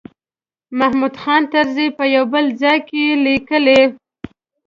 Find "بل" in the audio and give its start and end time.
2.33-2.45